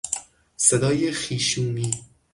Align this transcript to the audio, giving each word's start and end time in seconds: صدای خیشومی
صدای 0.57 1.11
خیشومی 1.11 1.91